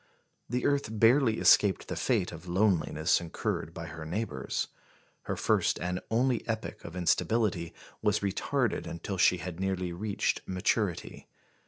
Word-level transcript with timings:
The 0.49 0.65
earth 0.65 0.89
barely 0.99 1.37
escaped 1.37 1.87
the 1.87 1.95
fate 1.95 2.31
of 2.31 2.47
loneliness 2.47 3.21
incurred 3.21 3.71
by 3.71 3.85
her 3.85 4.03
neighbours. 4.03 4.69
Her 5.25 5.35
first 5.37 5.79
and 5.79 5.99
only 6.09 6.43
epoch 6.47 6.83
of 6.83 6.95
instability 6.95 7.71
was 8.01 8.21
retarded 8.21 8.87
until 8.87 9.19
she 9.19 9.37
had 9.37 9.59
nearly 9.59 9.93
reached 9.93 10.41
maturity. 10.47 11.27